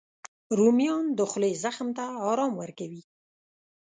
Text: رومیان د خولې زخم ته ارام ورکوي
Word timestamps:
رومیان 0.57 1.05
د 1.17 1.19
خولې 1.29 1.51
زخم 1.63 1.87
ته 1.97 2.03
ارام 2.29 2.51
ورکوي 2.61 3.03